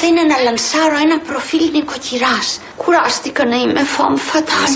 [0.00, 2.46] θα είναι να λανσάρω ένα προφίλ νοικοκυράς.
[2.76, 4.72] Κουράστηκα να είμαι φαμ φατάλ.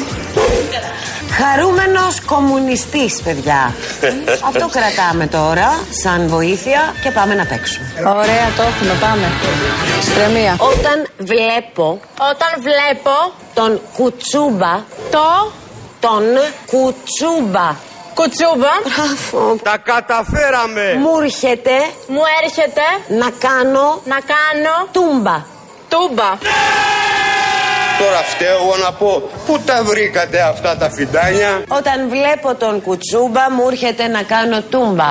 [1.38, 3.75] Χαρούμενος κομμουνιστής, παιδιά.
[4.49, 5.69] Αυτό κρατάμε τώρα,
[6.03, 7.87] σαν βοήθεια και πάμε να παίξουμε.
[7.99, 9.27] Ωραία, το έχουμε, πάμε.
[10.00, 10.57] Στρεμία.
[10.59, 12.00] Όταν βλέπω
[12.30, 13.14] Όταν βλέπω
[13.54, 14.75] τον κουτσούμπα,
[15.11, 15.52] το
[16.00, 16.25] τον
[16.66, 17.77] κουτσούμπα,
[18.14, 20.95] κουτσούμπα, μπράβο, Τα καταφέραμε!
[21.02, 21.76] μου έρχεται
[22.06, 25.36] μου έρχεται να κάνω να κάνω τούμπα.
[25.88, 26.30] τούμπα.
[27.98, 33.51] Τώρα φταίω εγώ να πω πού τα βρήκατε αυτά τα φιντάνια; Όταν βλέπω τον κουτσούμπα
[33.51, 35.10] μου έρχεται να κάνω τούμπα.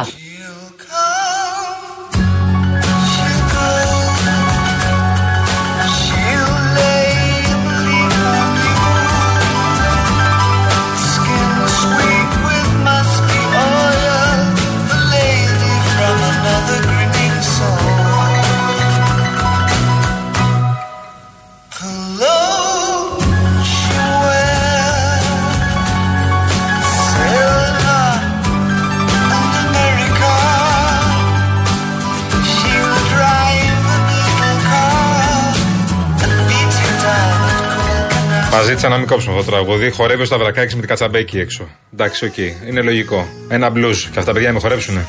[38.52, 39.90] Μας ζήτησαν να μην κόψουμε αυτό το τραγούδι.
[39.90, 41.68] Χορεύει ο Σταυρακάκης με την Κατσαμπέκη έξω.
[41.94, 42.38] Εντάξει, οκ.
[42.38, 43.28] Είναι λογικό.
[43.50, 44.02] Ένα μπλουζ.
[44.02, 45.06] Και αυτά τα παιδιά με χορέψουνε.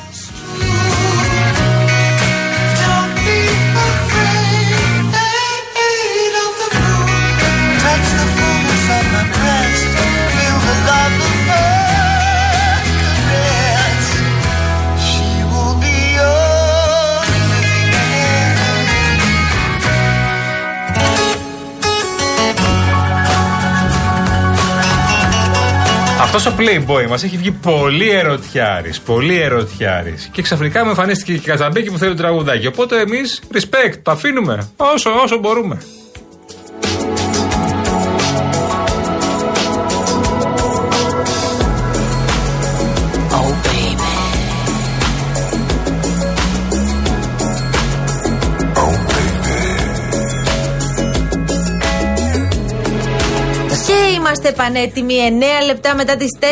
[26.23, 28.99] Αυτός ο Playboy μας έχει βγει πολύ ερωτιάρης.
[28.99, 30.29] Πολύ ερωτιάρης.
[30.31, 32.67] Και ξαφνικά μου εμφανίστηκε και η Κατσαμπέκη που θέλει το τραγουδάκι.
[32.67, 35.77] Οπότε εμείς respect, το αφήνουμε όσο, όσο μπορούμε.
[54.33, 55.15] Είμαστε πανέτοιμοι
[55.61, 56.45] 9 λεπτά μετά τις 4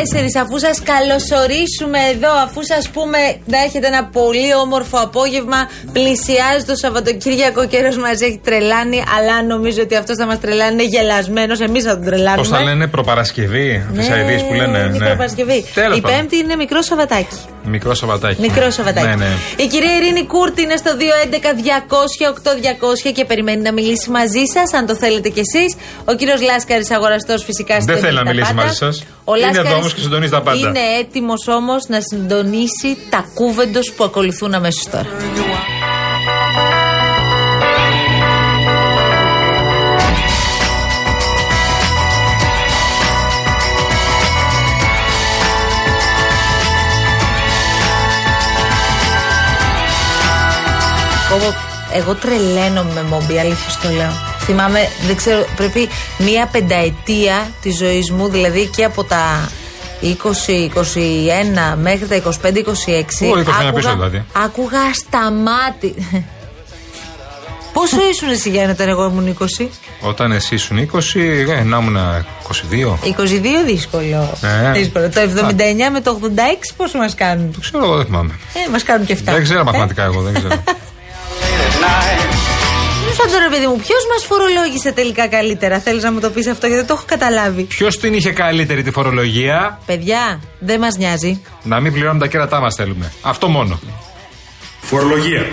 [0.44, 5.70] αφού σας καλωσορίσουμε εδώ, αφού σας πούμε να έχετε ένα πολύ όμορφο απόγευμα.
[5.92, 10.74] Πλησιάζει το Σαββατοκύριακο, ο καιρός μας έχει τρελάνει, αλλά νομίζω ότι αυτό θα μας τρελάνει.
[10.74, 12.36] Είναι γελασμένος, εμείς θα τον τρελάνουμε.
[12.36, 13.86] Πώς θα λένε, προπαρασκευή.
[13.92, 14.78] Ναι, Φυσαειδεί που λένε.
[14.78, 15.06] Είναι ναι.
[15.06, 15.66] προπαρασκευή.
[15.74, 16.18] Τέλος Η πάντων.
[16.18, 17.38] Πέμπτη είναι μικρό Σαββατάκι.
[17.64, 18.42] Μικρό Σαββατάκι.
[18.42, 19.08] Μικρό Σαββατάκι.
[19.08, 19.28] Ναι, ναι.
[19.56, 24.96] Η κυρία Ειρήνη Κούρτη είναι στο 211-200-8200 και περιμένει να μιλήσει μαζί σας, αν το
[24.96, 25.76] θέλετε κι εσείς.
[26.06, 28.64] Ο κύριος Λάσκαρης, αγοραστός, φυσικά Δεν συντονίζει θέλει να τα μιλήσει πάντα.
[28.64, 29.04] μαζί σας.
[29.24, 30.58] Ο Είναι Λάσκαρης εδώ όμως και συντονίζει τα πάντα.
[30.68, 35.06] Είναι έτοιμος όμως να συντονίσει τα κούβεντος που ακολουθούν αμέσως τώρα.
[51.94, 54.12] Εγώ, εγώ τρελαίνομαι με μόμπι, αλήθεια στο λέω.
[54.40, 59.50] Θυμάμαι, δεν ξέρω, πρέπει μία πενταετία της ζωής μου, δηλαδή και από τα
[60.02, 60.08] 20-21
[61.82, 62.28] μέχρι τα 25-26.
[62.28, 64.24] Ω, 20 χρόνια πίσω δηλαδή.
[64.34, 65.96] Άκουγα σταμάτη.
[67.74, 69.68] Πόσο ήσουν εσύ Γιάννη όταν εγώ ήμουν 20?
[70.02, 73.10] Όταν εσύ ήσουν 20, ε, να ήμουν 22.
[73.10, 73.26] 22
[73.66, 74.34] δύσκολο.
[74.42, 74.72] Ε.
[74.72, 75.10] δύσκολο.
[75.10, 75.24] Το 79
[75.92, 76.28] με το 86
[76.78, 78.34] πόσο μας κάνουν; Το ξέρω, εγώ δεν θυμάμαι.
[78.54, 79.22] Ε, μας κάνουν και 7.
[79.24, 80.64] Δεν ξέρω μαθηματικά εγώ, δεν ξέρω.
[83.04, 85.80] Τέλο πάντων, ρε παιδί μου, ποιος μας φορολόγησε τελικά καλύτερα.
[85.80, 87.64] Θέλεις να μου το πεις αυτό γιατί δεν το έχω καταλάβει.
[87.64, 91.42] Ποιος την είχε καλύτερη τη φορολογία, Παιδιά, δεν μας νοιάζει.
[91.64, 93.12] να μην πληρώνουμε τα κέρατά μας θέλουμε.
[93.22, 93.80] Αυτό μόνο.
[94.82, 95.46] Φορολογία.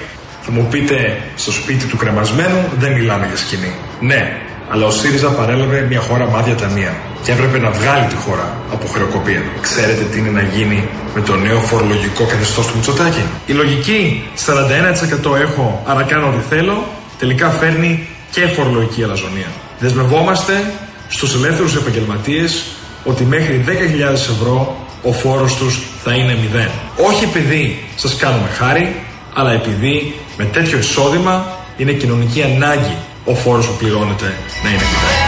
[0.43, 3.75] Θα μου πείτε, στο σπίτι του κρεμασμένου δεν μιλάμε για σκηνή.
[4.00, 4.38] Ναι,
[4.71, 8.56] αλλά ο ΣΥΡΙΖΑ παρέλαβε μια χώρα με άδεια ταμεία και έπρεπε να βγάλει τη χώρα
[8.73, 9.43] από χρεοκοπία.
[9.61, 15.41] Ξέρετε τι είναι να γίνει με το νέο φορολογικό καθεστώς του Μητσοτάκη; Η λογική 41%
[15.41, 16.87] έχω, άρα κάνω ό,τι θέλω,
[17.19, 19.50] τελικά φέρνει και φορολογική αλαζονία.
[19.79, 20.73] Δεσμευόμαστε
[21.09, 22.65] στους ελεύθερους επαγγελματίες
[23.05, 26.70] ότι μέχρι 10.000 ευρώ ο φόρος τους θα είναι μηδέν.
[27.09, 28.97] Όχι επειδή σας κάνουμε χάρη,
[29.35, 35.28] αλλά επειδή με τέτοιο εισόδημα είναι κοινωνική ανάγκη ο φόρος που πληρώνεται να είναι μηδέν.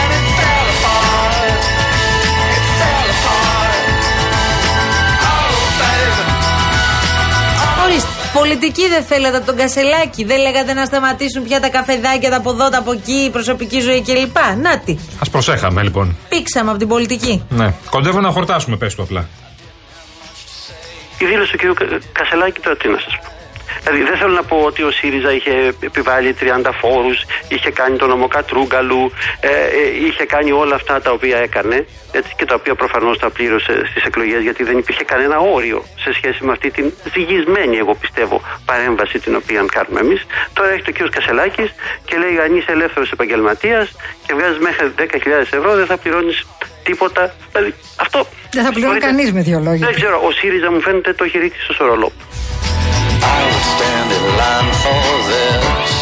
[8.51, 10.23] Πολιτική δεν θέλατε από τον Κασελάκη.
[10.23, 13.79] Δεν λέγατε να σταματήσουν πια τα καφεδάκια, τα από εδώ, τα από εκεί, η προσωπική
[13.79, 14.37] ζωή κλπ.
[14.61, 14.97] Να τι.
[15.25, 16.17] Α προσέχαμε λοιπόν.
[16.29, 17.43] Πήξαμε από την πολιτική.
[17.49, 17.73] Ναι.
[17.89, 19.27] Κοντεύω να χορτάσουμε, πες του απλά.
[21.17, 21.77] Η δήλωση του κ.
[22.11, 23.40] Κασελάκη τώρα τι να σας πω.
[23.83, 28.09] Δηλαδή δεν θέλω να πω ότι ο ΣΥΡΙΖΑ είχε επιβάλει 30 φόρους, είχε κάνει τον
[28.09, 32.75] νόμο Κατρούγκαλου, ε, ε, είχε κάνει όλα αυτά τα οποία έκανε έτσι, και τα οποία
[32.75, 36.93] προφανώς τα πλήρωσε στις εκλογές γιατί δεν υπήρχε κανένα όριο σε σχέση με αυτή την
[37.13, 40.25] ζυγισμένη, εγώ πιστεύω, παρέμβαση την οποία κάνουμε εμείς.
[40.53, 41.09] Τώρα έχει το κ.
[41.09, 41.69] Κασελάκης
[42.05, 43.95] και λέει αν είσαι ελεύθερος επαγγελματίας
[44.25, 46.45] και βγάζεις μέχρι 10.000 ευρώ δεν θα πληρώνεις
[46.83, 47.33] τίποτα.
[47.51, 48.25] Δηλαδή, αυτό.
[48.51, 49.85] Δεν θα πληρώνει κανείς με δύο λόγια.
[49.87, 52.11] Δεν ξέρω, ο ΣΥΡΙΖΑ μου φαίνεται το έχει ρίξει στο σορολό.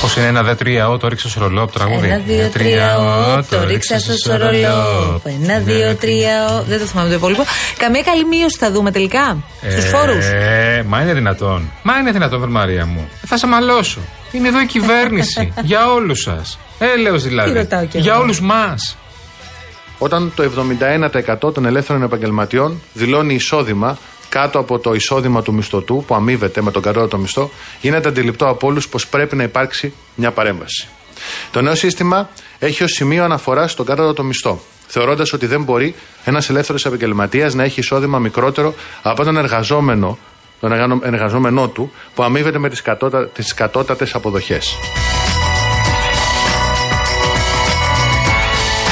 [0.01, 2.07] Πώς είναι ένα δε τρία ο, το ρίξα στο ρολό από το τραγούδι.
[2.07, 5.21] Ένα, δύο, τρία, ο, το ρίξα στο σορολό.
[5.44, 6.63] Ένα, δύο, τρία, ο.
[6.68, 7.44] Δεν το θυμάμαι το υπόλοιπο.
[7.77, 9.38] Καμία καλή μείωση θα δούμε τελικά
[9.71, 10.25] στους φόρους.
[10.25, 11.71] Ε, μα είναι δυνατόν.
[11.83, 13.10] Μα είναι δυνατόν, Βερ Μαρία μου.
[13.25, 14.00] Θα σε μαλώσω.
[14.31, 15.54] Είναι εδώ η κυβέρνηση.
[15.63, 16.60] για όλους σας.
[16.80, 17.51] Έλεος δηλαδή.
[17.51, 18.06] Τι ρωτάω κι εγώ.
[18.06, 18.98] Για όλους μας.
[19.98, 20.51] Όταν το
[21.48, 23.98] 71% των ελεύθερων επαγγελματιών δηλώνει εισόδημα
[24.29, 28.67] κάτω από το εισόδημα του μισθωτού που αμείβεται με τον κατώτατο μισθό, γίνεται αντιληπτό από
[28.67, 30.87] όλους πως πρέπει να υπάρξει μια παρέμβαση.
[31.51, 32.29] Το νέο σύστημα
[32.59, 37.63] έχει ως σημείο αναφορά στον κατώτατο μισθό, θεωρώντας ότι δεν μπορεί ένας ελεύθερος επαγγελματίας να
[37.63, 40.17] έχει εισόδημα μικρότερο από τον εργαζόμενο,
[40.59, 42.69] τον εργα- εργαζόμενό του που αμείβεται με
[43.33, 44.75] τις κατώτατες αποδοχές.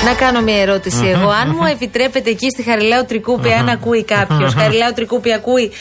[0.06, 1.30] Να κάνω μια ερώτηση εγώ.
[1.30, 5.72] Αν μου επιτρέπετε εκεί στη Χαριλάου Τρικούπη, αν ακούει κάποιος, Χαριλάου Τρικούπη ακούει.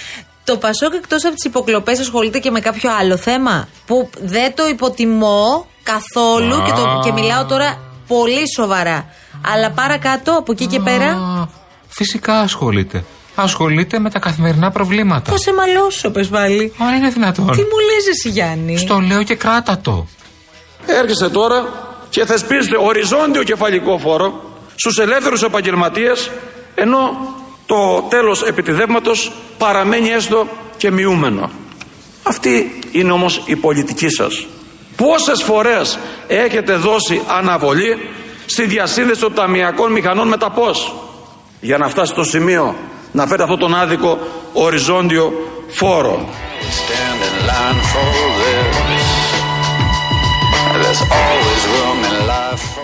[0.44, 4.66] Το Πασόκ εκτός από τις υποκλοπές ασχολείται και με κάποιο άλλο θέμα που δεν το
[4.68, 9.06] υποτιμώ καθόλου και, το, και μιλάω τώρα πολύ σοβαρά.
[9.52, 11.46] Αλλά παρακάτω από εκεί και πέρα Α,
[11.88, 13.04] Φυσικά ασχολείται.
[13.34, 15.30] Ασχολείται με τα καθημερινά προβλήματα.
[15.32, 16.72] θα σε μαλώσω, πες πάλι.
[16.78, 17.46] Αν είναι δυνατόν.
[17.46, 20.06] Τι μου λες εσύ Γιάννη; Στο λέω και κράτα το.
[20.86, 24.42] Έρχεσαι τώρα και θεσπίζετε οριζόντιο κεφαλικό φόρο
[24.74, 26.30] στους ελεύθερους επαγγελματίες
[26.74, 27.34] ενώ
[27.66, 31.50] το τέλος επιτιδεύματος παραμένει έστω και μειούμενο.
[32.22, 34.46] Αυτή είναι όμως η πολιτική σας.
[34.96, 37.96] Πόσες φορές έχετε δώσει αναβολή
[38.46, 40.94] στη διασύνδεση των ταμιακών μηχανών με τα πώς;
[41.60, 42.74] Για να φτάσει στο σημείο
[43.12, 44.18] να φέρετε αυτόν τον άδικο
[44.52, 45.32] οριζόντιο
[45.68, 46.28] φόρο.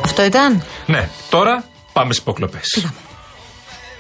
[0.05, 2.87] Αυτό ήταν; Ναι, τώρα πάμε στις υποκλοπές.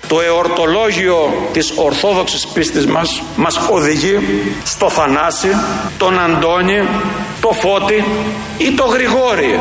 [0.08, 4.18] Το εορτολόγιο της Ορθόδοξης πίστης μας μας οδηγεί
[4.64, 5.48] στο Θανάση,
[5.98, 6.88] τον Αντώνη,
[7.40, 8.04] το Φώτη
[8.58, 9.60] ή το Γρηγόρη.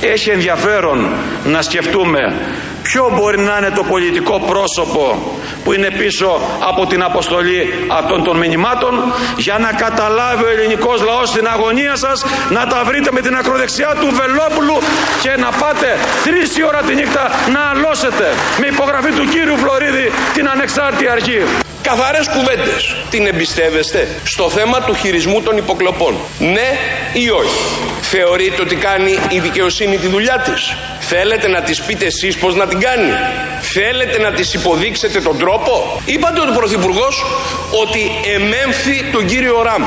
[0.00, 1.14] Έχει ενδιαφέρον
[1.44, 2.20] να σκεφτούμε
[2.86, 5.02] ποιο μπορεί να είναι το πολιτικό πρόσωπο
[5.64, 6.30] που είναι πίσω
[6.70, 7.60] από την αποστολή
[7.98, 8.94] αυτών των μηνυμάτων
[9.36, 13.90] για να καταλάβει ο ελληνικός λαός την αγωνία σας να τα βρείτε με την ακροδεξιά
[14.00, 14.76] του Βελόπουλου
[15.22, 15.88] και να πάτε
[16.24, 18.26] τρεις η ώρα τη νύχτα να αλώσετε
[18.60, 21.40] με υπογραφή του κύριου Φλωρίδη την ανεξάρτητη αρχή.
[21.82, 22.96] Καθαρές κουβέντες.
[23.10, 26.14] Την εμπιστεύεστε στο θέμα του χειρισμού των υποκλοπών.
[26.38, 26.68] Ναι
[27.12, 27.93] ή όχι.
[28.16, 30.74] Θεωρείτε ότι κάνει η δικαιοσύνη τη δουλειά της.
[31.00, 33.10] Θέλετε να της πείτε εσείς πώς να την κάνει.
[33.60, 36.00] Θέλετε να της υποδείξετε τον τρόπο.
[36.04, 37.24] Είπατε ο Πρωθυπουργός
[37.82, 38.00] ότι
[38.34, 39.82] εμέμφθη τον κύριο Ραμ.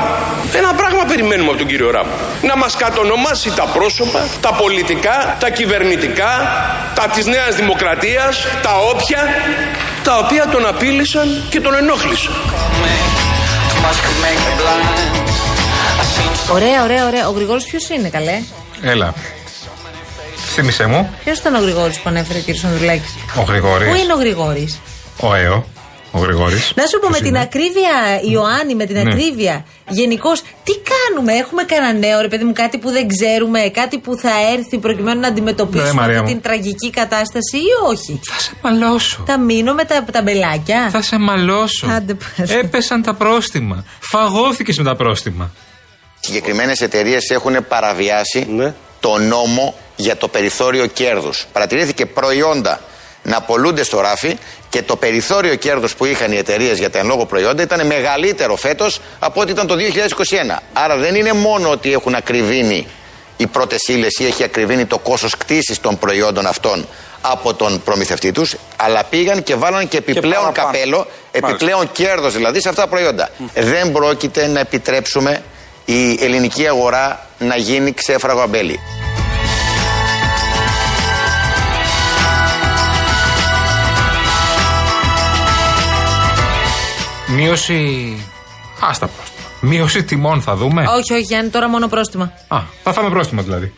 [0.52, 2.06] Ένα πράγμα περιμένουμε από τον κύριο Ραμ.
[2.42, 6.32] Να μας κατονομάσει τα πρόσωπα, τα πολιτικά, τα κυβερνητικά,
[6.94, 9.22] τα της Νέας Δημοκρατίας, τα όποια,
[10.04, 12.32] τα οποία τον απείλησαν και τον ενόχλησαν.
[16.52, 17.28] Ωραία, ωραία, ωραία.
[17.28, 18.40] Ο Γρηγόρης ποιος είναι, καλέ;
[18.82, 19.14] Έλα.
[20.54, 21.10] Θύμησέ μου.
[21.24, 22.64] Ποιος ήταν ο Γρηγόρης που ανέφερε ο κ.
[22.64, 23.02] Ανδρουλάκη.
[23.38, 23.88] Ο Γρηγόρης.
[23.88, 24.80] Πού είναι ο Γρηγόρης;
[25.20, 25.64] Ο ΑΕΟ.
[26.10, 26.72] Ο Γρηγόρης.
[26.74, 29.00] Να σου πω με την ακρίβεια, Ιωάννη, με την Ναι.
[29.10, 29.64] ακρίβεια.
[29.88, 34.16] Γενικώς, τι κάνουμε, έχουμε κανένα νέο, ρε παιδί μου, κάτι που δεν ξέρουμε, κάτι που
[34.16, 36.40] θα έρθει προκειμένου να Ναι, αντιμετωπίσουμε Μαρία αυτή μου.
[36.40, 39.22] την τραγική κατάσταση ή όχι; Θα σε μαλώσω.
[39.26, 41.86] Θα μείνω με τα, τα μπελάκια; Θα σε μαλώσω.
[41.86, 42.50] Άντε, πας.
[42.50, 43.84] Έπεσαν τα πρόστιμα.
[44.00, 45.50] Φαγώθηκες με τα πρόστιμα.
[46.20, 48.74] Συγκεκριμένες εταιρείες έχουν παραβιάσει Ναι.
[49.00, 51.46] το νόμο για το περιθώριο κέρδους.
[51.52, 52.80] Παρατηρήθηκε προϊόντα
[53.22, 54.36] να πολλούνται στο ράφι
[54.68, 58.56] και το περιθώριο κέρδους που είχαν οι εταιρείες για τα εν λόγω προϊόντα ήταν μεγαλύτερο
[58.56, 60.62] φέτος από ό,τι ήταν το 2021.
[60.72, 62.86] Άρα δεν είναι μόνο ότι έχουν ακριβήνει
[63.36, 66.86] οι πρώτες ύλες ή έχει ακριβήνει το κόστος κτήσης των προϊόντων αυτών
[67.20, 70.66] από τον προμηθευτή τους, αλλά πήγαν και βάλαν και επιπλέον παραπάνω.
[70.72, 73.30] καπέλο, επιπλέον κέρδος δηλαδή σε αυτά τα προϊόντα.
[73.54, 75.42] Δεν πρόκειται να επιτρέψουμε
[75.90, 78.78] η ελληνική αγορά να γίνει ξέφραγο αμπέλι.
[87.28, 88.12] Μείωση.
[88.80, 89.46] Άστα πρόστιμα.
[89.60, 90.82] Μείωση τιμών θα δούμε.
[90.82, 92.32] Όχι, όχι, Γιάννη, τώρα μόνο πρόστιμα.
[92.48, 93.74] Α, θα φάμε πρόστιμα δηλαδή.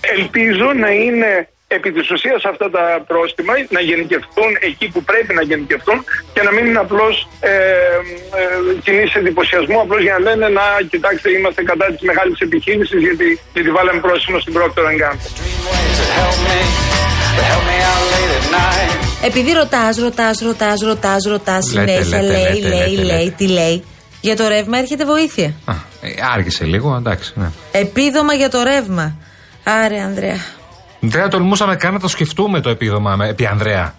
[0.00, 5.42] Ελπίζω να είναι επί της ουσίας αυτά τα πρόστιμα να γενικευτούν εκεί που πρέπει να
[5.50, 5.98] γενικευτούν
[6.34, 8.44] και να μην είναι απλώς ε, ε,
[8.84, 13.70] κινήσεις εντυπωσιασμού απλώς για να λένε να κοιτάξτε είμαστε κατά της μεγάλης επιχείρησης γιατί, γιατί
[13.76, 15.30] βάλαμε πρόστιμο στην Procter Gamble.
[19.24, 23.34] Επειδή ρωτάς, ρωτάς, ρωτάς, ρωτάς, ρωτάς Λέτε, συνέχεια, λέτε, λέει, λέτε, λέει, λέτε, λέει, λέτε.
[23.36, 23.84] τι λέει.
[24.20, 25.54] Για το ρεύμα έρχεται βοήθεια.
[25.64, 27.32] Α, ε, άργησε λίγο, εντάξει.
[27.34, 27.50] Ναι.
[27.72, 29.16] Επίδομα για το ρεύμα.
[29.64, 30.40] Άρε, Ανδρέα.
[31.04, 33.94] Δεν τολμούσαμε καν να το σκεφτούμε το επίδομα με- επί Ανδρέα.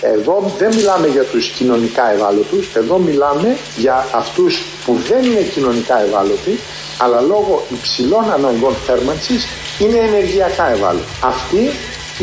[0.00, 6.02] Εδώ δεν μιλάμε για τους κοινωνικά ευάλωτους, εδώ μιλάμε για αυτούς που δεν είναι κοινωνικά
[6.06, 6.58] ευάλωτοι,
[6.98, 9.46] αλλά λόγω υψηλών αναγκών θέρμανσης
[9.78, 11.04] είναι ενεργειακά ευάλωτοι.
[11.24, 11.62] Αυτοί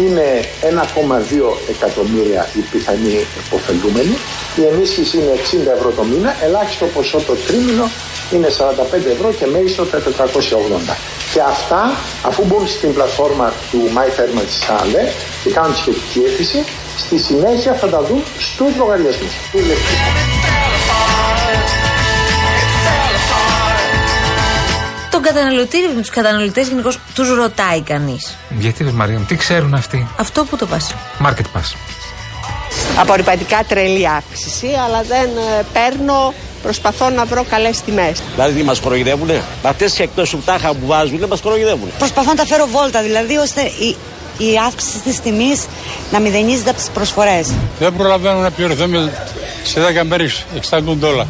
[0.03, 0.25] είναι
[0.61, 4.15] 1,2 εκατομμύρια οι πιθανοί υποφελούμενοι.
[4.59, 7.85] Η ενίσχυση είναι 60 ευρώ το μήνα, ελάχιστο ποσό το τρίμηνο
[8.33, 10.95] είναι 45 ευρώ και μέγιστο τα 480.
[11.37, 11.91] Και αυτά,
[12.25, 15.11] αφού μπουν στην πλατφόρμα του MyThermal ΣΑΛΕ
[15.43, 16.63] και κάνουν τη σχετική αίτηση,
[16.97, 20.09] στη συνέχεια θα τα δουν στους λογαριασμούς του ηλεκτρικού.
[25.11, 28.37] Τον καταναλωτή, τους καταναλωτές γενικώς τους ρωτάει κανείς.
[28.59, 30.93] Γιατί, ρε Μαρία μου, τι ξέρουν αυτοί; Αυτό που το πας.
[31.25, 31.75] Market Pass.
[32.99, 36.33] Απορριπαντικά τρελή αύξηση, αλλά δεν ε, παίρνω,
[36.63, 38.23] προσπαθώ να βρω καλές τιμές.
[38.33, 39.41] Δηλαδή τι μας κοροϊδεύουνε.
[39.63, 41.89] Αυτέ οι εκτός που τάχα που βάζουν μας κοροϊδεύουν.
[41.97, 43.95] Προσπαθώ να τα φέρω βόλτα, δηλαδή ώστε η,
[44.37, 45.65] η αύξηση της τιμής
[46.11, 47.53] να μηδενίζεται από τις προσφορές.
[47.79, 49.11] Δεν προλαβαίνω να πληρωθούμε
[49.63, 51.27] σε 10 μέρες 60 δόλα.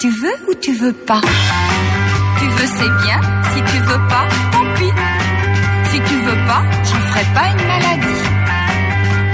[0.00, 1.20] Tu veux ou tu veux pas;
[2.39, 3.19] Tu veux, c'est bien.
[3.51, 4.91] Si tu veux pas, tant pis.
[5.89, 8.21] Si tu veux pas, j'en ferai pas une maladie.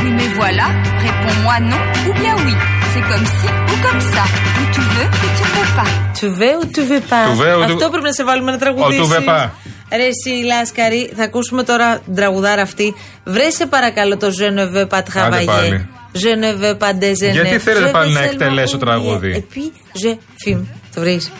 [0.01, 0.67] Oui, mais voilà,
[1.05, 2.55] réponds-moi non ou bien oui.
[2.91, 4.23] C'est comme ci ou comme ça.
[4.59, 5.89] Ou tu veux ou tu veux pas.
[6.19, 7.25] Tu veux ou tu veux pas.
[7.29, 8.99] Tu veux ou tu- Αυτό πρέπει να σε βάλουμε να Ο τραγουδήσει.
[8.99, 9.53] του βεπά.
[9.91, 12.93] Ρε εσύ Λάσκαρη, θα ακούσουμε τώρα την τραγουδάρα αυτή.
[13.25, 15.45] Βρε σε παρακαλώ το Je ne veux pas travailler.
[15.45, 15.87] πάλι.
[16.23, 17.31] Je ne veux pas déjeuner.
[17.31, 18.79] Γιατί θέλετε Je πάλι veux να seulement εκτελέσω oublier.
[18.79, 19.31] τραγούδι?
[19.35, 19.71] Et puis
[20.03, 20.11] je
[20.43, 20.63] fume.
[20.95, 21.31] Το βρεις.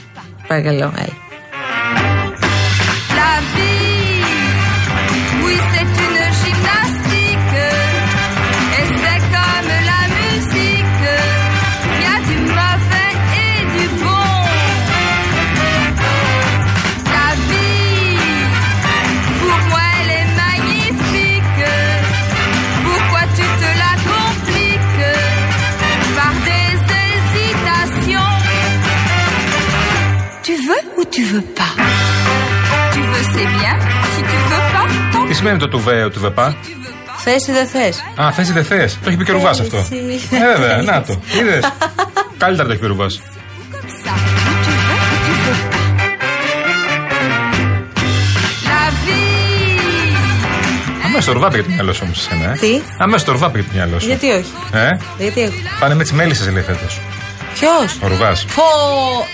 [0.48, 1.14] Παρακαλώ, έλα.
[35.29, 36.57] Τι σημαίνει το του βέ, του βεπά.
[37.17, 38.93] Θες ή δεν θες; Α, θες ή δεν θες.
[39.03, 39.77] Το έχει πει και ο Ρουβάς αυτό.
[39.79, 40.29] Εσύ.
[40.31, 41.21] Ε, βέβαια, να το.
[41.41, 41.73] Είδες.
[42.39, 43.21] Καλύτερα το έχει πει ο Ρουβάς.
[48.71, 50.17] La vie.
[51.05, 52.51] Αμέσως το Ρουβά πήγε το μυαλό σου όμως εσένα.
[52.51, 52.57] Ε.
[52.61, 54.07] Τι; Αμέσως το Ρουβά πήγε το μυαλό σου.
[54.07, 57.01] Γιατί όχι; Ε, Γιατί όχι; πάνε με τις μέλισσες λέει φέτος.
[57.55, 58.45] Ποιος; Ο Ρουβάς.
[58.45, 58.63] Πω!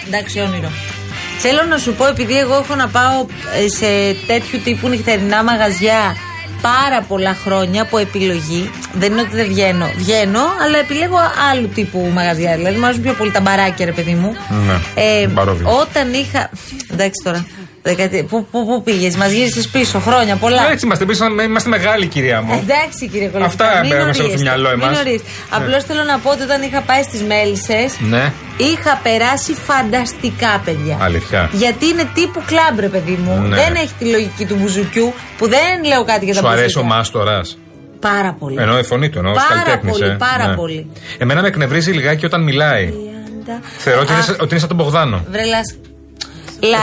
[0.06, 0.70] Εντάξει, όνειρο.
[1.42, 3.26] Θέλω να σου πω, επειδή εγώ έχω να πάω
[3.64, 3.86] ε, σε
[4.26, 6.16] τέτοιου τύπου νυχτερινά μαγαζιά
[6.62, 8.70] πάρα πολλά χρόνια από επιλογή.
[8.92, 9.90] Δεν είναι ότι δεν βγαίνω.
[9.96, 11.16] Βγαίνω, αλλά επιλέγω
[11.52, 12.56] άλλου τύπου μαγαζιά.
[12.56, 14.36] Δηλαδή, μου αρέσουν πιο πολύ τα μπαράκια, ρε παιδί μου.
[14.66, 15.02] Ναι.
[15.02, 15.66] Ε, Μπαρόβια.
[15.68, 16.50] όταν είχα.
[16.92, 17.46] Εντάξει τώρα.
[17.82, 20.70] Δεκαετία- Πού, πού, πού πήγες, μας γύρισες πίσω χρόνια πολλά.
[20.70, 22.52] Έτσι είμαστε, εμείς είμαστε μεγάλοι κυρία μου.
[22.62, 23.64] Εντάξει κύριε Κολοκυθά.
[23.64, 24.98] Αυτά μην έχουμε στο ορίεστε, μυαλό μην εμάς.
[24.98, 25.26] ορίεστε.
[25.50, 25.56] Ναι.
[25.56, 30.96] Απλώς θέλω να πω ότι όταν είχα πάει στις Μέλισσες, Ναι, είχα περάσει φανταστικά παιδιά.
[31.00, 31.48] αλήθεια.
[31.52, 33.34] Γιατί είναι τύπου κλαμπ, ρε παιδί μου.
[33.40, 33.56] Ναι.
[33.56, 36.82] Δεν έχει τη λογική του μπουζουκιού που δεν λέω κάτι για τα Σου αρέσει ο
[36.82, 36.96] μπουζούκια.
[36.96, 37.58] Μάστορας;
[38.00, 38.56] Πάρα πολύ.
[38.60, 40.16] Εννοώ η φωνή του, εννοώ ως Πάρα καλλιτέχνης, πολύ, ε.
[40.18, 40.54] πάρα Ναι.
[40.54, 40.90] πολύ.
[41.18, 42.92] Εμένα με εκνευρίζει λιγάκι όταν μιλάει.
[43.78, 44.26] Θεωρώ ότι είναι, Αχ.
[44.26, 45.24] σαν- ότι είναι σαν τον Μπογδάνο.
[45.30, 45.74] Βρε λας...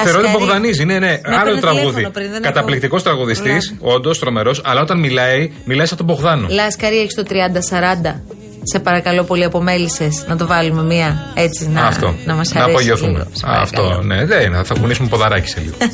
[0.03, 0.37] Θεωρώ ότι Λάσκαρη.
[0.37, 1.11] Μπογδανίζει, ναι, ναι.
[1.13, 1.79] έπαιρνε Άλλο τραγούδι.
[1.85, 3.77] τηλέφωνο πριν, δεν έχω- Καταπληκτικός τραγουδιστής, Ναι.
[3.91, 6.47] όντως τρομερός, αλλά όταν μιλάει, μιλάει σαν τον Μπογδάνο.
[6.49, 8.21] Λάσκαρη έχει το 30-40.
[8.63, 12.15] Σε παρακαλώ πολύ από μέλισσε να το βάλουμε μία έτσι να, Αυτό.
[12.25, 13.11] να μας να αρέσει απογειωθούμε.
[13.11, 13.87] λίγο, σε Α, παρακαλώ.
[13.87, 14.63] Αυτό, ναι, δεν είναι.
[14.63, 15.75] Θα κουνήσουμε ποδαράκι σε λίγο.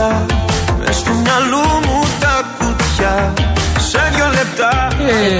[0.00, 0.26] όλα σωστά
[0.78, 3.34] Μες στο μυαλό μου τα κουτιά
[3.78, 4.88] Σε δυο λεπτά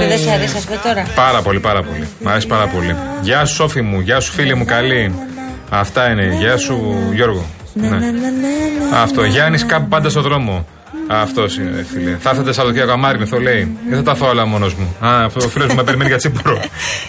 [0.01, 1.05] Ε, Δεν σε αρέσει αυτό τώρα.
[1.15, 2.07] Πάρα πολύ, πάρα πολύ.
[2.19, 2.95] Μ' αρέσει πάρα πολύ.
[3.21, 3.99] Γεια σου, Σόφη μου.
[3.99, 5.13] Γεια σου, φίλη μου, καλή.
[5.69, 6.35] Αυτά είναι.
[6.39, 7.45] Γεια σου, Γιώργο.
[7.73, 7.97] Ναι.
[8.93, 9.23] Αυτό.
[9.23, 10.65] Γιάννης κάπου πάντα στο δρόμο.
[11.13, 12.17] Αυτός είναι, ρε φίλε.
[12.19, 13.77] Θα έρθετε Σαββατοκύριακο αμάρινθο, λέει.
[13.89, 14.95] Δεν θα τα φάω όλα μόνος μου.
[15.07, 16.61] Α, αυτό ο φίλος μου με περιμένει για τσίπουρο.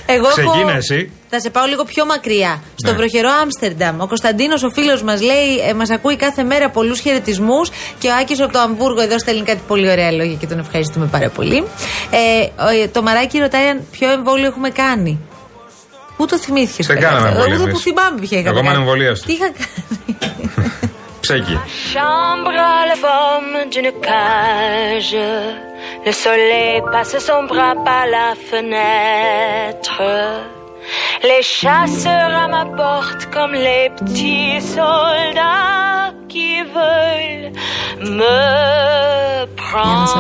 [0.06, 1.10] Εγώ Ξεκίνα έχω- εσύ.
[1.28, 2.62] Θα σε πάω λίγο πιο μακριά.
[2.74, 2.96] Στο Ναι.
[2.96, 4.00] βροχερό Άμστερνταμ.
[4.00, 7.70] Ο Κωνσταντίνος, ο φίλος μας, λέει: ε, Μας ακούει κάθε μέρα πολλούς χαιρετισμούς.
[7.98, 11.06] Και ο Άκης από το Αμβούργο εδώ στέλνει κάτι πολύ ωραία λόγια και τον ευχαριστούμε
[11.06, 11.56] πάρα πολύ.
[12.10, 15.18] Ε, ο- το μαράκι ρωτάει αν ποιο εμβόλιο έχουμε κάνει.
[16.16, 17.82] Πού το θυμήθηκες, Δεν κάναμε εμβόλιο Εγώ που εμείς.
[17.82, 18.76] θυμάμαι ποια είχαμε Εγώ είμαι κάνει.
[18.76, 19.26] ανεμβολίαστος.
[19.26, 20.31] Τι είχα κάνει;
[21.92, 25.16] Chambre à l'album d'une cage.
[26.04, 30.02] Le soleil passe son bras par la fenêtre.
[31.22, 37.52] Les chasseurs à ma porte comme les petits soldats qui veulent
[38.00, 40.12] me prendre.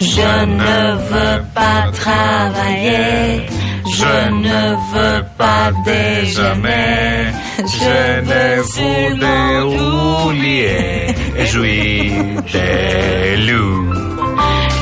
[0.00, 3.46] Je ne veux pas travailler.
[3.86, 7.32] Je ne veux pas déjeuner.
[7.74, 7.94] Je
[8.30, 11.14] ne voulais oublier.
[11.40, 12.12] Et jouir
[12.54, 13.90] des loups.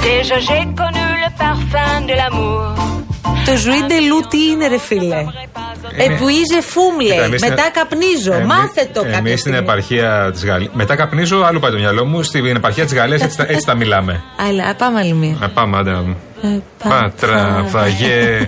[0.06, 2.64] Déjà j'ai connu le parfum de l'amour.
[3.46, 5.24] Το ζουίντε λου τι είναι, ρε φίλε;
[5.96, 7.08] Επουίζε φούμ, λέει.
[7.10, 8.32] Κοίτα, εμείς Μετά στην- καπνίζω.
[8.32, 9.58] Εμείς- Μάθε το Εμείς κάποια στην στιγμή.
[9.58, 10.70] επαρχία της Γαλλία.
[10.72, 12.22] Μετά καπνίζω, άλλο πάει το μυαλό μου.
[12.22, 14.22] Στην επαρχία της Γαλλίας έτσι, τα- έτσι τα μιλάμε.
[14.48, 15.36] Άλλα, πάμε άλλη μία.
[15.40, 16.16] Να πάμε, άντε να δούμε.
[16.42, 16.48] Ε,
[16.88, 18.46] Pas travailler,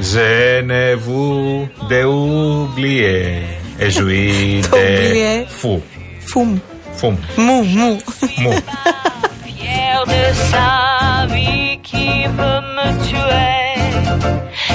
[0.00, 3.42] Je ne vous d'oublier.
[3.78, 5.82] Et jouis de fou.
[6.20, 6.58] Foum.
[6.94, 7.16] Foum.
[7.36, 7.98] Mou, mou.
[8.38, 8.52] Mou.
[9.44, 13.56] Fier de sa vie qui veut me tuer.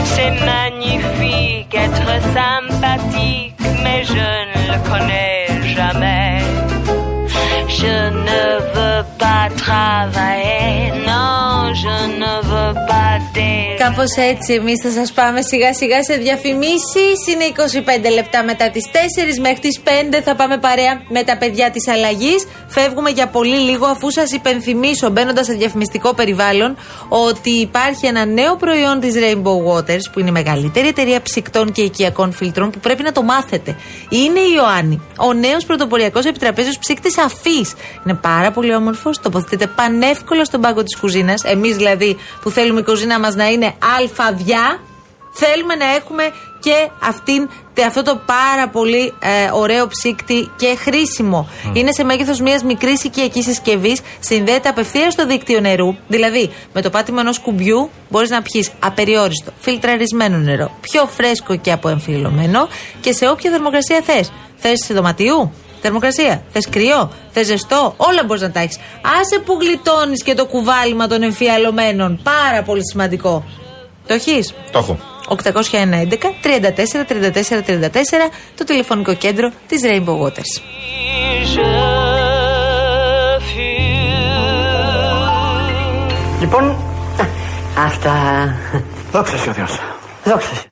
[0.04, 6.38] C'est magnifique être sympathique, mais je ne le connais jamais.
[7.68, 12.51] Je ne veux pas travailler, non, je ne veux pas travailler
[13.78, 17.18] Κάπως έτσι, εμείς θα σας πάμε σιγά σιγά σε διαφημίσεις.
[17.32, 21.72] Είναι 25 λεπτά μετά τις 4 μέχρι τις 5 θα πάμε παρέα με τα παιδιά
[21.72, 22.48] της αλλαγής.
[22.68, 26.78] Φεύγουμε για πολύ λίγο, αφού σας υπενθυμίσω, μπαίνοντας σε διαφημιστικό περιβάλλον,
[27.10, 31.82] ότι υπάρχει ένα νέο προϊόν της Rainbow Waters, που είναι η μεγαλύτερη εταιρεία ψυκτών και
[31.82, 33.76] οικιακών φίλτρων, που πρέπει να το μάθετε.
[34.10, 37.74] Είναι η Ιωάννη, ο νέος πρωτοποριακός επιτραπέζιος ψύκτης αφής.
[38.06, 41.44] Είναι πάρα πολύ όμορφος, τοποθετείται πανεύκολα στον πάγκο της κουζίνας.
[41.44, 44.80] Εμείς δηλαδή που θέλουμε η κουζίνα μας να είναι αλφαδιά,
[45.34, 46.24] θέλουμε να έχουμε
[46.60, 51.50] και αυτήν, τε- αυτό το πάρα πολύ ε, ωραίο ψύκτη και χρήσιμο.
[51.74, 55.96] Είναι σε μέγεθος μιας μικρής οικιακής συσκευής, συνδέεται απευθείας στο δίκτυο νερού.
[56.08, 61.72] Δηλαδή, με το πάτημα ενός κουμπιού μπορείς να πιεις απεριόριστο, φιλτραρισμένο νερό, πιο φρέσκο και
[61.72, 62.68] αποεμφυλωμένο
[63.02, 64.32] και σε όποια θερμοκρασία θες.
[64.64, 66.44] Θες δωματιού, Θερμοκρασία.
[66.52, 68.78] Θες κρυό, θες ζεστό, όλα μπορείς να τα έχεις.
[69.20, 72.20] Άσε που γλιτώνεις και το κουβάλιμα των εμφιαλωμένων.
[72.24, 73.44] Πάρα πολύ σημαντικό.
[74.08, 74.98] Το έχεις; Το έχω.
[75.28, 80.62] 811 34 34 34 34 το τηλεφωνικό κέντρο της Rainbow Waters.
[86.40, 86.76] Λοιπόν,
[87.78, 88.14] αυτά.
[89.12, 89.80] Δόξα σε ο Θεός.
[90.24, 90.66] Δόξα σε.